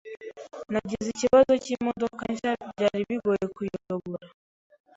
Nagize 0.71 1.07
ikibazo 1.11 1.51
cyimodoka 1.63 2.21
nshya. 2.33 2.51
Byari 2.73 3.03
bigoye 3.09 3.45
kuyobora. 3.55 4.25